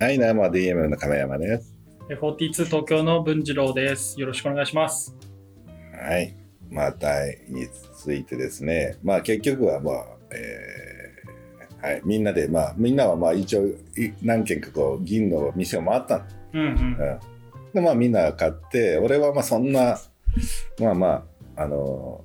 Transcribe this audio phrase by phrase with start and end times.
[0.00, 1.72] はい、生 DM の亀山です。
[2.08, 4.20] 42東京の文次郎です。
[4.20, 5.16] よろしくお願いします。
[5.92, 6.34] はい。
[6.68, 16.24] まあ、タイについてですね、まあ結局はまあ、えーはい、みんなで、まあ、みんなはまあ一応い何軒かこう銀の店を回ったの。
[16.54, 16.68] うんうん。
[16.68, 16.98] うん、
[17.72, 20.00] で、まあみんな買って、俺はまあそんな、
[20.80, 21.24] まあま
[21.56, 22.24] あ、あの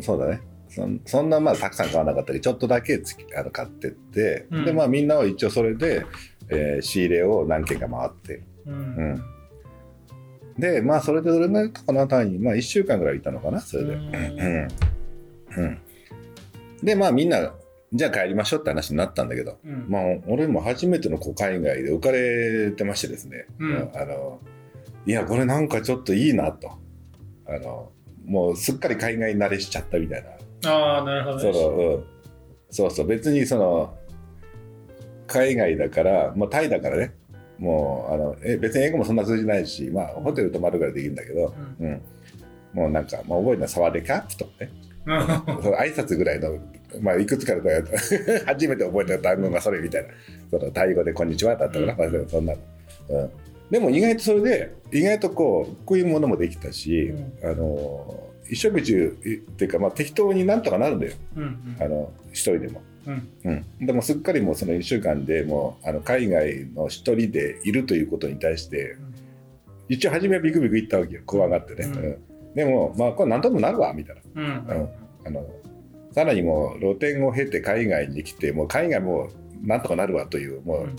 [0.00, 0.42] そうだね。
[0.68, 6.04] そんそんなまあたくさん買わなかったけど、ちょっとだけつきあの買ってって、うんで、まあみんなは一応それで、
[6.50, 8.70] えー仕入れを何軒か回って、う。
[8.70, 9.22] うんん。
[10.58, 13.92] で、まあ、それでどれぐらいかな、単位、まあ、1週間ぐらいいたのかな、それで。
[13.94, 14.68] ううんん。
[15.56, 15.78] うん。
[16.82, 17.54] で、まあ、みんな、
[17.92, 24.40] じゃあ帰りましょうって話になったんだけど、うんまあ、俺も初めてのこう海外で浮かれてましてですね、うんあの、
[25.06, 26.70] いや、これなんかちょっといいなと。
[27.46, 27.90] あの、
[28.26, 30.24] もうすっかり海外慣れしちゃったみたい
[30.62, 30.70] な。
[30.70, 31.52] ああ、なるほどね。
[31.52, 32.04] その、うん。
[32.70, 33.96] そうそう、別にその、
[35.28, 37.14] 海外だから、まあ、タイだからね、
[37.58, 42.00] もうあのえ別に英語もそんな通じないし、まあ、ホテル泊まるぐらいできるんだけど、うん。
[42.72, 44.72] もうなんか、まあ、覚えるのはサワディカップとかね、
[45.06, 45.62] うん。
[45.62, 46.58] その挨拶ぐらいの、
[47.00, 47.62] まあ、いくつかの
[48.46, 50.08] 初めて覚えた単語がそれみたいな、
[50.50, 51.86] そのタイ語でこんにちはだったか。
[51.86, 52.54] な、まあそんな。
[52.54, 52.58] の、
[53.08, 53.30] うん。
[53.70, 61.76] でも意外とそれで、意外とこう、こういうものもできたし、あの一食中っていうか、まあ、適当になんとかなるんだよ、うんうん。
[61.80, 62.80] あの一人でも。
[63.08, 63.64] うん。
[63.80, 68.96] うん、でもすっかりもうその1週間でもうあの海外の一人でいるということに対して
[69.88, 71.22] 一応初めはビクビク言ったわけよ。
[71.24, 71.96] 怖がってね、うん。
[71.96, 72.54] うん。
[72.54, 74.48] でもまあこれ何ともなるわみたいな、うん。
[74.48, 74.88] うん。
[75.26, 75.46] あの
[76.12, 79.30] さらにもう露店を経て海外に来てもう海外も
[79.62, 80.96] なんとかなるわというもう,、うん。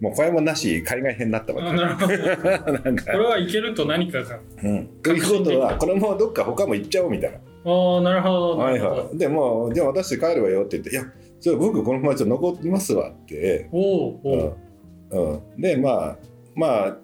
[0.00, 1.62] もう声もなし海外編になったわ。
[1.62, 1.72] け。
[1.74, 4.38] なんこか、れはいけると何かが。
[4.62, 7.38] うん、ということはこれもうどっか他も行っちゃおうみたいな。
[7.38, 8.58] ああ、なるほど。
[8.58, 9.18] はいはい。
[9.18, 11.04] でもうじゃあ私帰るわよって言っていや
[11.40, 13.68] じゃあ僕このままちょっと残りますわって。
[13.72, 14.56] おおおう。
[15.10, 15.32] うん。
[15.32, 16.18] うん、でまあ
[16.54, 16.96] まあ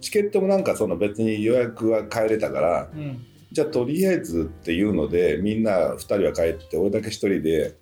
[0.00, 3.24] チケットもなんかその別に予約は変えれたからうん。
[3.52, 7.76] じゃあとりあえずっていうのでみんな2人は帰って俺だけ1人で、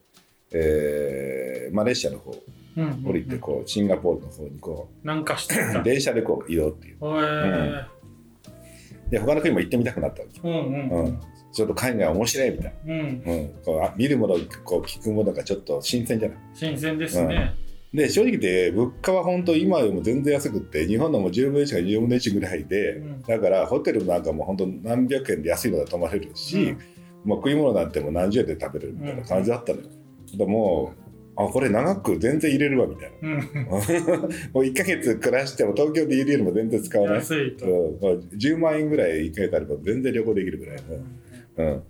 [0.53, 2.34] えーマレーシアの方
[2.76, 2.84] うん。
[2.84, 3.06] うん。
[3.06, 5.56] 降りてこうシンガポールの方にこなんかして。
[5.82, 6.97] 電車でこう移動っていう。
[6.97, 7.86] へ
[9.14, 10.41] で他の国も行ってみたくなったわけ。
[10.42, 10.50] え。
[10.50, 11.04] うんうん。
[11.04, 11.20] うん。
[11.52, 13.22] ちょっと海外面白いみたいうん。
[13.25, 16.38] な、うん、こうあ見るものこう聞くものがちょっと新鮮じゃない。
[16.52, 17.54] 新鮮ですね。
[17.92, 23.22] で正直言って物価は本当今よりも全然安くって日本のもう10分の1か10分の1ぐらいで、うん。
[23.22, 26.78] だからホテルなんかも本当何百円で安いので泊まれるし、うん。
[27.24, 29.88] まあ、食い物なんてもう何十円で食べれるみたいな感じだったのよ、
[30.36, 31.03] でもう
[31.37, 33.28] あこれ長く全然入れるわみたいな。
[33.28, 33.37] うん。
[34.53, 37.67] もう1ヶ月暮らしても東京でいるよりも全然使わない、安いと。
[37.67, 38.00] うん。
[38.00, 40.77] まあ10万円ぐらい1ヶ月あれば全然旅行できるぐらい
[41.56, 41.83] の、うん、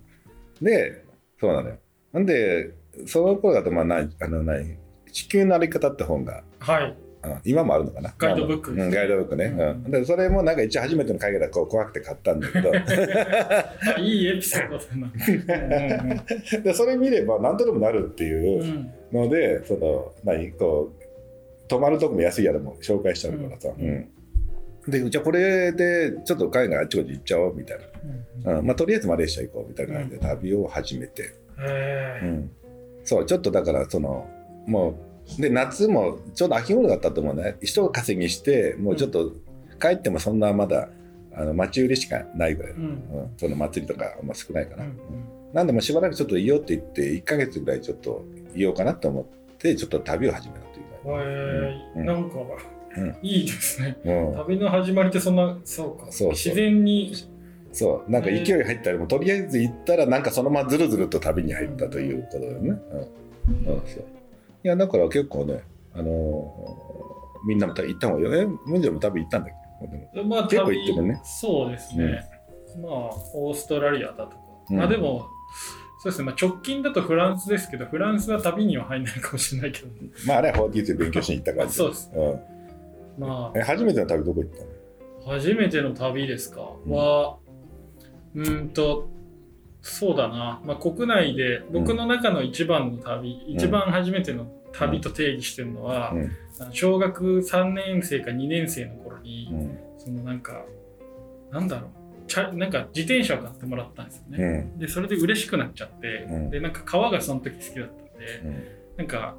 [0.61, 1.03] で
[1.39, 1.77] そうなのよ。
[2.13, 2.71] なんで
[3.05, 4.77] その頃だとまあなあの何
[5.11, 6.43] 地球の歩き方って本が。
[6.59, 7.04] はい。
[7.25, 8.13] あ今もあるのかな？
[8.17, 8.71] ガイドブック。
[8.71, 9.59] うん、ガイドブックね、うん。
[9.59, 9.91] うん。
[9.91, 12.71] でそれもなんか一応初めての海外だからこう怖くて買ったんだけど。
[13.95, 16.23] あいいエピソードだな。
[16.63, 20.51] でそれ見れば何とでもなるってうんいううんので、その何？
[20.51, 23.87] こう泊まるとこも安い宿も紹介しちゃうからさ、うん。
[23.87, 24.91] うん。
[24.91, 28.43] でじゃあこれでちょっと海外あっちこっち行っちゃおうみたいうん。
[28.43, 28.65] な、うん。
[28.67, 31.31] まあ、とりあえずマレーシア行こうみたいな感じで旅を始めて。
[32.23, 32.51] うん。
[33.03, 34.27] そうちょっとだからその
[34.67, 34.95] もう
[35.39, 37.57] で夏もちょうど秋頃だったと思うね。
[37.61, 39.31] 一稼ぎしてもうちょっと
[39.81, 40.89] 帰ってもそんなまだ
[41.35, 42.83] あの待ち売りしかないぐらい、ううん。
[42.85, 43.33] ん。
[43.37, 44.97] その祭りとかあんま少ないかな、うん
[45.53, 51.99] なんでもうしばらくちょっといようって言って1ヶ月ぐらいちょっといようかなと思ってちょっと旅を始めたというへえ。
[51.99, 52.05] うん。
[52.05, 52.35] なんか
[52.97, 53.17] うん。
[53.21, 53.97] いいですね。
[54.03, 56.11] か、うん、旅の始まりってそんな、そうか。
[56.11, 57.13] そう自然に。
[57.71, 58.11] そう。
[58.11, 63.73] なんか勢い入ったりもとりあえず行ったらなんかそのままずるずると旅に入ったということだよね、うん。
[63.73, 64.05] うん、そう
[64.65, 68.57] いやだから結構ねあのーみんなも行った方がいいよね。
[68.65, 70.23] ムンジェも旅行ったんだけど。
[70.23, 71.21] まあ、結構行ってるね。
[71.23, 72.25] そうですね。
[72.81, 72.91] まあ、
[73.35, 74.37] オーストラリアだとか。
[74.71, 74.77] うん。
[74.77, 75.27] まあでも、
[76.01, 79.89] そうですね、まあ、直近だとフランスですけど、フランスは旅には入らないかもしれないけど、
[80.25, 81.75] まああれは法律で勉強しに行った感じ。
[81.77, 82.39] そうです、うん、
[83.19, 84.63] まえ初めての旅どこ行った
[85.27, 85.33] の？
[85.35, 86.91] あ、初めての旅ですか、うん。
[86.91, 87.37] は、
[88.33, 89.07] うーんと、
[89.83, 94.47] そうだな、まあ、国内で僕の中の一番の旅、一番初めての
[94.77, 96.31] 旅と定義してるのは、うん。
[96.71, 99.79] 小学3年生か2年生の頃に、うん。
[99.97, 100.65] そのなんか、
[101.51, 101.89] なんだろう、
[102.27, 104.37] チャなんか自転車を買ってもらったんですよね。
[104.73, 104.79] うん。
[104.79, 106.49] でそれで嬉しくなっちゃって、うん。
[106.49, 108.63] でなんか川がその時好きだったんで、うん。
[108.97, 109.35] なんか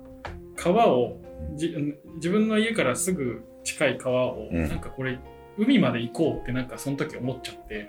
[0.56, 1.20] 川を
[1.54, 1.74] じ
[2.16, 4.68] 自分の家からすぐ近い川を、うん。
[4.68, 5.18] なんかこれ
[5.58, 7.86] 海まで行こうってなんかその時思っちゃって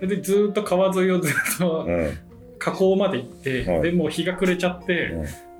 [0.00, 2.31] それでずっと川沿いをずっとうん
[2.62, 3.82] 河口まで行って、はい。
[3.82, 5.06] でもう日が暮れちゃって、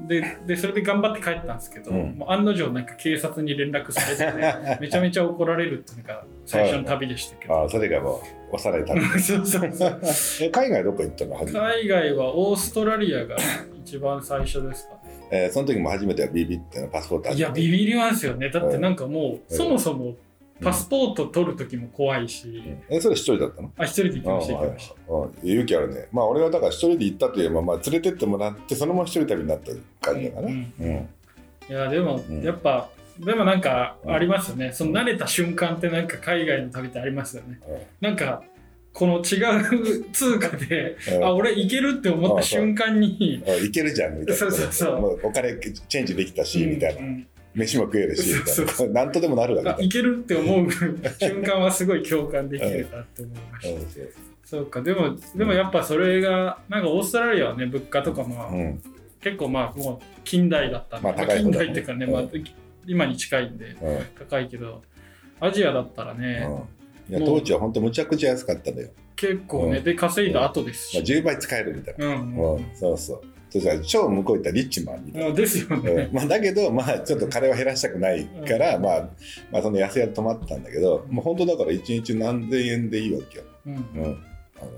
[0.00, 0.08] うん。
[0.08, 2.14] ででそれで頑張って帰ったんですけど、うん。
[2.16, 8.22] もう案の定なんか警察に連絡されて、ね、 めちゃめちゃ怒られるっていうのが最初の旅でしたけど、ああそれがも
[8.52, 10.00] う幼い旅そうそうそう
[10.46, 11.36] え海外どこ行ったの？
[11.36, 13.36] 海外はオーストラリアが
[13.84, 15.00] 一番最初ですかね。
[15.32, 18.50] えーその時も初めてはビビってのパスポートあいやビビりますよね。
[18.50, 19.56] だってなんかもう、うん。
[19.56, 20.14] そもそも
[20.62, 23.72] パスポート取る時も怖いし、えそれ一人だったの？
[23.76, 24.94] あ一人で行きましたあ行きました。
[24.94, 26.08] ああ勇気あるね。
[26.12, 31.08] まあ俺はだから一人で行ったというまあ、まあ、連れてってもらってそのまま一人旅になった感じだからね、うん
[31.68, 32.42] いやでも、うん。
[32.42, 37.60] やっぱでもなんかありますよね、その慣れた瞬間ってなんか海外の旅ってありますよね。
[38.00, 38.42] なんか
[38.92, 39.40] この違
[40.00, 41.24] う通貨で、うん。
[41.24, 44.40] あ俺いけるって思った瞬間に、あいけるじゃんみたいな。
[44.40, 45.00] そうそうそう。
[45.00, 47.00] もうお金チェンジできたし、みたいな。
[47.00, 48.32] うん飯も食えるし
[48.88, 49.04] な。
[49.04, 50.70] なんとでもなるわけいけるって思う
[51.18, 54.08] 瞬間はすごい共感できるなって思いました、うん。
[54.44, 54.80] そうか。
[54.80, 58.82] でもでもやっぱそれがなんかオーストラリアはね物価とかまあ、うん。
[59.20, 62.22] 結構まあもう近代だったんで、近代っていうかね、まあ、
[62.86, 64.04] 今に近いんでうん。
[64.18, 64.82] 高いけど
[65.38, 66.46] アジアだったらね、
[67.08, 69.84] うん、いや当時は本当むちゃくちゃ安かったんだよ、結構ね、うん。
[69.84, 72.54] で稼いだ後ですまあ、し、10倍使えるみたいな、うん。
[72.54, 72.66] うん。
[72.74, 76.14] そうそうそしたら超向こう行ったらリッチマンみたいな、うん、ですよね、うん。
[76.14, 79.08] まあ、だけどまあちょっと金は減らしたくないから、まあ、
[79.50, 83.74] まあその安宿泊まってたんだけど、もう本当だから1日何千円でいいわけよ、うん。
[83.74, 83.82] うん、
[84.58, 84.70] あの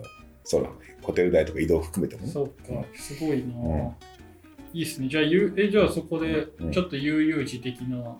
[0.42, 2.32] そのホテル代とか移動含めてもね。
[2.32, 3.94] そうかすごいな、うん。
[4.72, 5.08] いいっすね。
[5.08, 6.72] じゃあゆえじゃあそこでうん。
[6.72, 8.16] ちょっと悠々自適な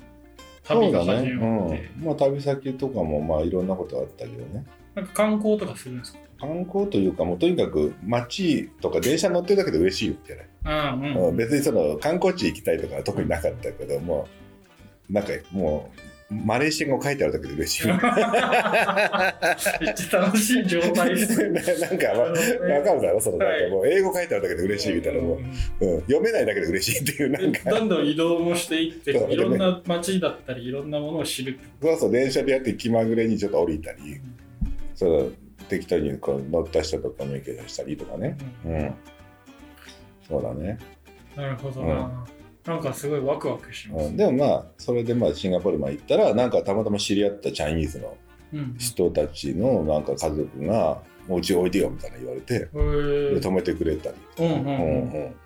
[0.63, 6.19] 旅が始ね、まって、うん、まあ旅先とかもまあいろんなことあったけどねなんか観光とかするんですか？
[6.41, 10.47] 観光というかもうとにかく街とか電車乗ってるだけで嬉しいよじゃない。
[10.65, 11.37] ああうん、うん。
[11.37, 14.29] 別にその観光地行きたいとかは特になかったけども
[15.11, 15.91] なんかも
[16.31, 17.87] うマレーシア語書いてあるだけで嬉しい。
[17.87, 17.97] めっ
[19.95, 21.51] ちゃ楽しい状態です。
[21.51, 23.21] ね なんか、まあ、わかるだろ？
[23.21, 25.39] そのなんかもう英語書いてあるだけで嬉しいみたいなも
[25.81, 27.71] う、うん、読めないだけで嬉しいっていうなんか。
[27.71, 34.21] でどんどん移動もしていっていろんな街だったりいろんなものを知るそうそう電車でやって気まぐれにちょっと降りたり
[34.95, 35.33] そう
[35.69, 38.37] 適当にこう乗った人とコミュニケーションしたりとかね。
[38.63, 38.95] と、うん。
[40.29, 40.79] そうだね、
[41.37, 42.25] なるほどな、
[42.65, 48.17] なんかすごいワクワクします、うん、でもまあそれでまあシンガポールまで行ったらなんかたまたま知り合ったチャイニーズの
[48.53, 53.35] うん人たちのなんか家族が「もううちおいでよ」みたいな言われてへー。
[53.35, 54.17] で泊めてくれたり。
[54.39, 54.65] うんうんうん。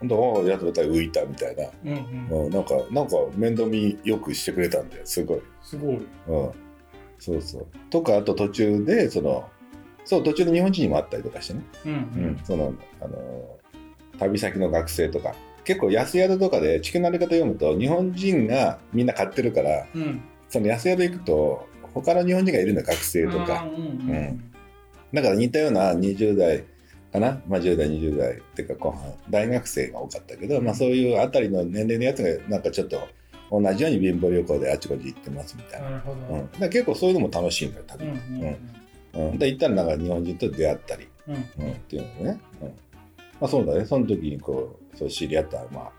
[0.03, 0.47] うんうん。
[0.47, 1.71] やっと浮いたみたいな。
[1.85, 2.45] うんうん。
[2.47, 5.41] うん、なんか、なんか面倒見よくしてくれたんだよ、すごい。
[5.63, 6.07] すごい。
[6.29, 6.51] うん。
[7.19, 7.67] そうそう。
[7.91, 9.49] とか、あと途中で、その、
[10.05, 11.63] そう、途中で日本人にも会ったりとかしてね。
[11.87, 12.41] うんううんん。
[12.45, 13.59] その、あの、
[14.19, 15.35] 旅先の学生とか。
[15.65, 23.63] 結構安宿とかで地球のあり方読むと、日本人がみんな買ってるから、うんその安宿行くと、他の日本人がいるの学生とか。
[23.63, 24.45] あーうんうん
[25.13, 26.65] だから似たような20代
[27.13, 33.01] かな、まあ、10代20代っていうか後半大学生が多かったけど、まあ、そういうあたりの年齢のやつがなんかちょっと
[33.51, 38.59] 同じように貧乏旅行であちこち行ってますみたいな、なるほど、うん、だ結構そういうのも楽しいんだよ多うん分、
[39.15, 39.31] うん。
[39.31, 39.39] うん。
[39.39, 41.35] で行ったらなんか日本人と出会ったり、うん。
[41.35, 42.69] うん、っていうのね、うん。
[42.69, 42.75] ま
[43.43, 43.85] あ、そうだね。
[43.85, 45.91] その時にこうそう知り合った、ま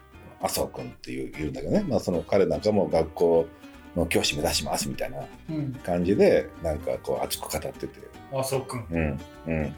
[0.42, 3.48] あ、麻生君っていういるんだけどね、まあ、その彼なんかも学校
[3.96, 5.18] の教師目指しますみたいな
[5.50, 5.74] うん。
[5.84, 7.88] 感じでなんかこう熱く語ってて。
[8.32, 8.86] あそうくん。
[8.92, 9.20] うん。
[9.48, 9.76] うん。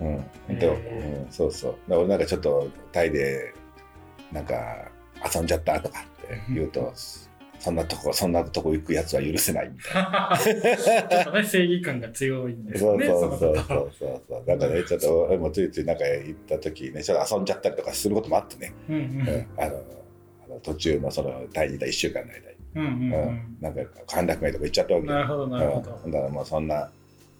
[0.00, 1.76] うんでうん、そうそう。
[1.88, 3.54] 俺なんかちょっとタイで
[4.32, 4.88] なんか
[5.34, 6.04] 遊んじゃったとか
[6.52, 6.92] 言うと、
[7.58, 14.22] そんなとこそんなとこ行くやつは許せないみたいちょっとね正義感が強いんでなすねそうそうそうそうそう。
[14.28, 19.46] そうだからねちょっと俺もついついなんか行った時ねちょっと遊んじゃったりとかすることもあってね、うんうんうん。
[19.58, 19.82] あの
[20.46, 22.44] あの途中のそのタイにいた1週間の間に、
[22.76, 23.34] うんうんううん。
[23.34, 25.12] んなんか歓楽街とか行っちゃったわけよ。
[25.12, 26.00] なるほどなるほど。
[26.04, 26.90] うん、だからもうそんな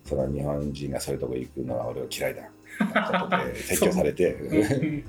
[0.04, 2.42] その日本人がそういうとこ行くのは俺は嫌いだ。
[3.20, 5.04] ことで説教されて、うん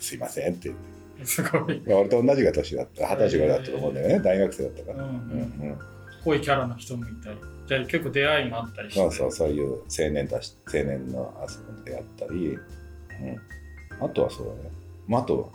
[0.00, 0.90] すいませんって言って。
[0.90, 3.06] うんすごい、まあ俺と同じが年だった。
[3.14, 4.20] 二十歳ぐらいだったと思うんだよね。
[4.20, 5.78] 大学生だったから、うんううんん、うん、
[6.24, 7.38] 濃いキャラの人もいたり。
[7.66, 9.00] じゃあ結構出会いもあったりして。
[9.00, 14.70] そうそうそういう青年たち青年の遊びであったり、うん、あとはそうだね、
[15.08, 15.48] まあ、あとは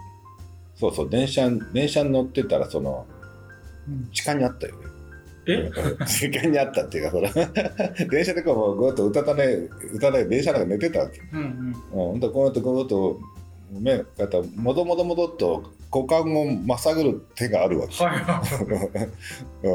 [0.76, 3.06] そうそう電車電車に乗ってたらその
[3.88, 4.10] うん。
[4.12, 4.88] 痴漢にあったよね。
[5.48, 5.72] え？
[6.06, 7.30] 痴漢にあったっていうかその
[8.10, 11.22] 電車でこうぐーっと歌ったね歌ったね電車なんか寝てたわけ。
[11.34, 11.68] うんうん。
[11.68, 12.96] うん、ほんとこうやってこうやって
[13.72, 18.04] 目がたもどもどもどっと股間をまさぐる手があるわけ。
[18.04, 18.16] は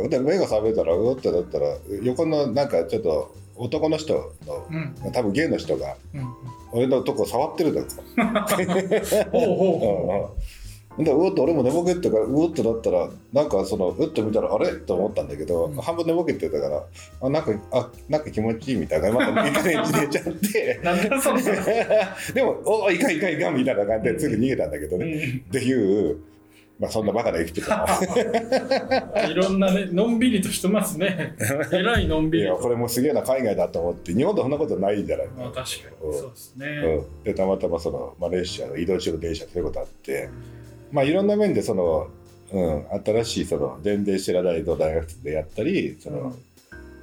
[0.05, 1.67] い で目が覚めたらうおってだったら
[2.03, 4.67] 横のなんかちょっと男の人の
[5.05, 5.13] うん。
[5.13, 6.35] 多分ゲイの人がうん
[6.73, 7.87] 俺のとこ触ってるだろ。
[9.33, 10.41] ほう
[10.99, 14.73] でうおっと俺も寝ぼけてたからうおっとなったらなんかそのうっと見たらあれ？
[14.77, 15.75] と思ったんだけど、うん。
[15.77, 16.83] 半分寝ぼけてたから
[17.21, 20.81] あなんかあなんか気持ちいいみたいなまたいい加減に寝ちゃって
[22.35, 26.19] でもおいかんいかんいかんみたいな感じですぐ逃げたんだけどね、っていう、
[26.79, 27.87] まあ、そんなバカな生きてた
[29.29, 31.35] いろんなね、のんびりとしてますね。
[31.73, 32.63] えらいのんびいやりと。
[32.63, 34.13] これもすげえな海外だと思って。
[34.15, 35.65] 日本でそんなことないんじゃないまあ確か
[36.03, 36.11] うん。
[36.11, 36.67] にそうですね。
[36.67, 40.29] うん、でたまたまそのマレーシアの移動中の電車そういうことあって
[40.93, 42.09] まあいろんな面でその、
[42.53, 46.35] うん、新しいその全然知らない大学でやったりその、うん。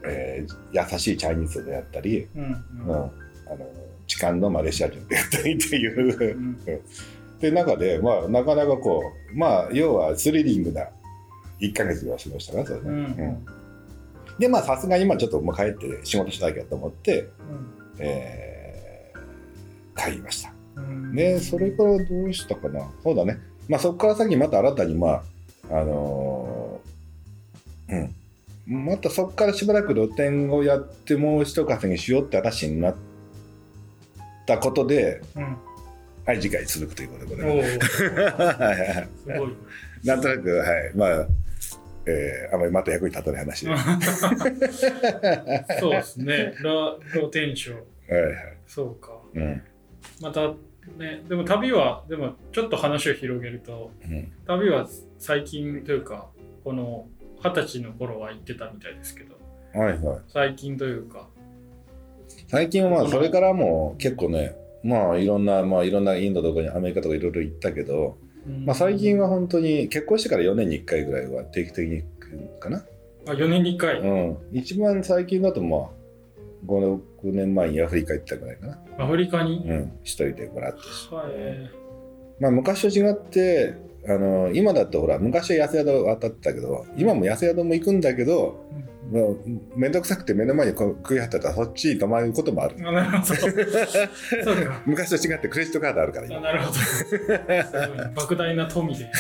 [0.06, 2.92] えー優しいチャイニーズでやったり、うんうん。
[2.92, 3.12] あの
[4.08, 6.36] 痴漢のマレーシア人でやったりっていう。
[6.36, 6.58] うん。
[7.40, 9.02] で中で、まあ、なかなかこ
[9.34, 10.88] うまあ要はスリリングな
[11.60, 12.96] 1ヶ月は過ごしたなそれね、うん。
[12.96, 13.46] うん。
[14.40, 17.30] でまあさすがに今ちょっともう帰って仕事しなきゃと思って、
[18.00, 18.84] えー
[19.96, 20.54] 帰りました。
[20.76, 21.16] うん。
[21.16, 22.90] でそれからどうしたかな。
[23.04, 25.24] そうだねまあそこから先また新たにまあ
[25.70, 28.16] あのーうん。
[28.86, 32.96] またそこからしばらく露店をやってもう一稼ぎしようって話になっ
[34.48, 35.58] たことでうん。
[36.26, 37.70] はい次回続くということでおお、 はいはい
[38.80, 39.08] はい。
[39.18, 39.56] すごい。
[40.06, 40.70] なんとなくはい。
[40.96, 41.28] まあ
[42.06, 43.66] えーあまりまた役に立たない話
[45.80, 46.54] そうですね。
[46.62, 47.76] ラローテンション。
[47.78, 47.86] はい。
[48.68, 49.12] そうか。
[49.34, 49.62] うん。
[50.22, 50.54] また
[50.98, 54.32] ね、でも旅は、でもちょっと話を広げると、うん。
[54.46, 54.88] 旅は
[55.18, 56.30] 最近というか、
[56.64, 57.08] この
[57.44, 59.36] 二十歳の頃は行ってたみたいですけど、
[59.74, 60.22] はいはい。
[60.28, 61.28] 最近というか、
[62.48, 68.66] 最近はまあそれからも結構ねまあいろんなまあいろんなインドとかにアメリカとかいろいろ行ったけど、うん。
[68.66, 72.86] まあ、最近は本当に結婚してから4年に1回ぐらいは定期的に行くかな、
[73.28, 75.90] あ4年に1回、うん、一番最近だとまあ
[76.66, 77.00] 56
[77.32, 80.80] 年前にアフリカ行ったぐらいかな、アフリカに、うん、一人でもらって。
[81.16, 81.72] はい、
[82.40, 83.76] まあ昔と違って
[84.08, 88.66] あの今だとほら昔は安宿渡ったけど今も安宿も行くんだけど、
[89.14, 89.40] もう
[89.76, 92.76] 面倒くさくて目の前に食いはったらそっちに泊まることもある。
[92.80, 93.24] あなるほど。
[93.24, 94.82] そうか。
[94.88, 98.22] 昔と違ってクレジットカードあるからなるほど。
[98.26, 99.12] 莫大な富で。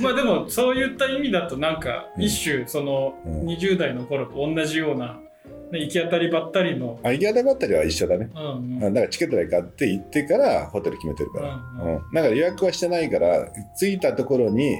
[0.00, 2.22] まあでもそういった意味だとなんかうん。
[2.22, 3.46] 一種そのうん。
[3.46, 5.31] 20代の頃と同じような、ね、
[5.78, 8.30] 行き当たりばったりの、あ行き当たりばったりは一緒だね。
[8.34, 8.94] うんうん。
[8.94, 11.94] だからチケット代買って行ってからホテル決めてるから、ううん。
[11.96, 11.98] ん。
[12.12, 13.48] だから予約はしてないから
[13.78, 14.76] 着いたところに、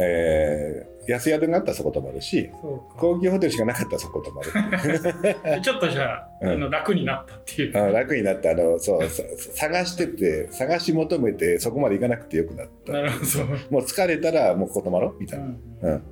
[0.00, 2.50] えー安宿があったらそこ泊まるし
[2.96, 6.48] 高級ホテルしかなかったらそこ泊まる ちょっとじゃあ,、うん。
[6.52, 7.76] あの楽になったっていう。
[7.76, 9.22] あ楽になってあのそうさ
[9.54, 12.92] 探してて探し求めてそこまで行かなくてよくなった。
[12.94, 13.44] なるほど。
[13.70, 16.02] もう疲れたらもうここ泊まろうみたいな、うんうん。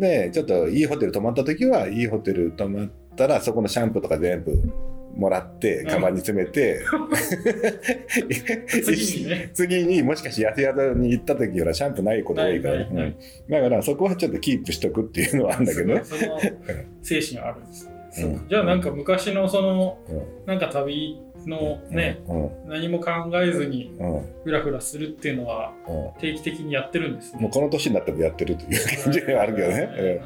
[0.00, 2.90] でちょっといいホテル泊まった時はいいホテル泊まっ
[3.20, 4.62] たらそこのシャンプーとか全部
[5.14, 5.90] もらってうん。
[5.90, 6.80] カバンに詰めて、
[8.82, 9.50] 次にね。
[9.52, 13.14] 次にもしかして安宿に行った時はシャンプーないことが多いから、ないない。
[13.48, 15.94] だからそこはちょっとキープしとくっていうのはあるんだけど。
[15.94, 16.38] ね、その
[17.02, 17.92] 精神あるんですね。
[18.10, 18.30] そう。
[18.30, 20.22] んじゃあなんか昔のそのうん。
[20.46, 22.50] なんか旅のね、うん。
[22.68, 23.10] 何も考
[23.42, 24.14] えずにうん。
[24.14, 25.74] うんフラフラするっていうのは
[26.18, 27.42] 定期的にやってるんですね。
[27.42, 30.20] もうこの年になってもやってるという感じがあるけどね、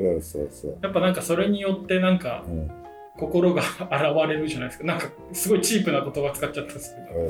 [0.00, 0.14] ほど。
[0.14, 2.70] うん、そうそうやっぱなんかそれによってなんかそう、うん
[3.18, 3.92] 心が現
[4.28, 4.86] れるじゃないですか。
[4.86, 7.20] なんかすごいチープな言葉使っちゃったんですけど、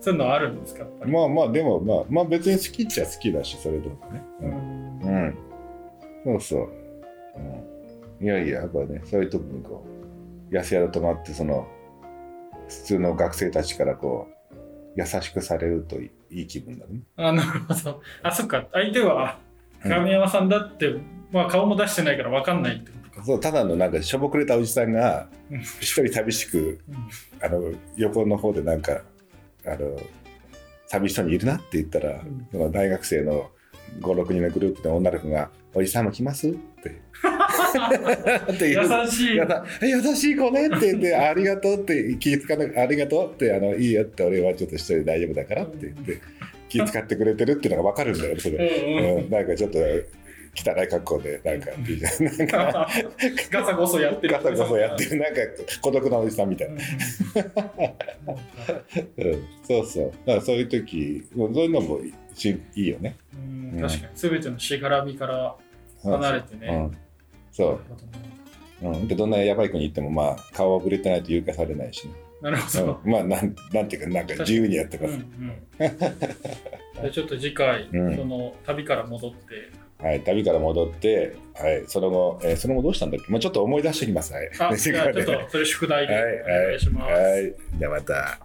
[0.00, 0.84] そういうのはあるんですか。
[1.06, 5.38] まあまあでもまあまあ別に好きっちゃ好きだしそれでもね、ううんん
[6.24, 6.68] そうそう、
[8.20, 9.86] うん、いやいややっぱねそういう時にこ
[10.50, 11.68] う安宿泊まってその
[12.68, 14.56] 普通の学生たちからこう
[14.96, 18.02] 優しくされるといいい気分だねあなるほど。
[18.24, 18.66] あ、そっか。
[18.72, 19.38] 相手は
[19.84, 20.96] うん亀山さんだって、
[21.30, 23.24] まあ顔も出してないから分かんないってことか。
[23.24, 29.02] そうただのなんかしょぼくれたおじさんがうん一人寂しくうんあの横の方でなんか
[29.66, 29.98] あの
[30.86, 33.50] 寂しそうにいるなって言ったら、んその大学生の
[34.00, 37.08] 56人のグループの女の子が「おじさんも来ます?」って
[38.64, 39.36] 優しい。
[39.36, 46.20] 優しい子ねって言って、ありがとうって、気ぃつかなありがとうって、あのいいよって、俺はちょっと一人で大丈夫だからって言って、
[46.68, 49.20] 気遣ってくれてるっていうのが分かるんだよ、それ。
[49.24, 49.78] うん、なんかちょっと
[50.64, 51.70] 汚い格好で、なんか、
[52.20, 52.88] なんか、
[53.50, 54.34] ガサゴソやってる。
[54.34, 55.40] ガサゴソやってる、なんか
[55.80, 56.74] 孤独なおじさんみたいな。
[56.74, 56.80] うん
[59.16, 60.12] うん、そうそう。
[60.26, 62.00] だからそういう時、そういうのも
[62.34, 63.16] しいいよね。
[63.34, 63.36] う
[63.76, 65.56] ん確かに全てのしがらみから
[66.02, 66.68] 離れてね。
[66.68, 66.96] うん、
[67.52, 67.80] そ
[68.82, 69.08] う、うん。
[69.08, 72.14] で、どんなやばい子に行っても、まあ、顔はぶれてないと誘拐されないしね。
[72.40, 73.00] なるほど。
[73.04, 75.14] うん、まあなん、なんていうか、なんか自由にやってます。
[75.14, 79.38] うんうんちょっと次回、うんその旅から戻って、
[80.00, 84.32] はい、旅から戻って、はい、その後、えーその後どうしたんだっけ、まあ、ちょっと思い出しておきます。
[84.32, 87.12] はい、あ、じゃあちょっとそれ宿題ではい、お願いします。
[87.12, 88.38] はい、はい、じゃあまた。